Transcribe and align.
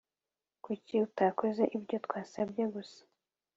Kuki 0.63 0.93
utakoze 1.07 1.63
ibyo 1.75 1.97
twasabye 2.05 2.63
gusa 2.73 3.01